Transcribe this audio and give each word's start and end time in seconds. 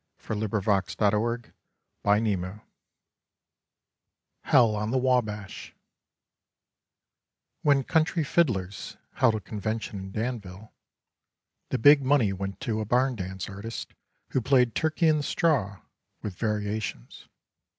64 0.17 0.63
Slabs 0.63 0.95
of 0.95 0.97
the 0.97 1.09
Sunburnt 1.11 1.53
West 2.03 2.61
HELL 4.45 4.75
ON 4.75 4.89
THE 4.89 4.97
WABASH 4.97 5.75
When 7.61 7.83
country 7.83 8.23
fiddlers 8.23 8.97
held 9.13 9.35
a 9.35 9.39
convention 9.39 9.99
in 9.99 10.11
Danville, 10.11 10.73
the 11.69 11.77
big 11.77 12.01
money 12.03 12.33
went 12.33 12.59
to 12.61 12.81
a 12.81 12.85
barn 12.85 13.15
dance 13.15 13.47
artist 13.47 13.93
who 14.31 14.41
played 14.41 14.73
Turkey 14.73 15.07
in 15.07 15.17
the 15.17 15.21
Straw, 15.23 15.81
with 16.23 16.33
variations. 16.35 17.27